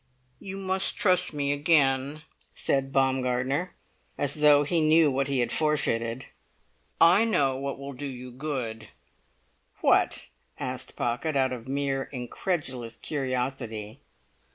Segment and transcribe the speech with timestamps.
[0.39, 2.23] "You must trust me again,"
[2.55, 3.75] said Baumgartner,
[4.17, 6.25] as though he knew what he had forfeited.
[6.99, 8.87] "I know what will do you good."
[9.81, 10.29] "What?"
[10.59, 13.99] asked Pocket, out of mere incredulous curiosity.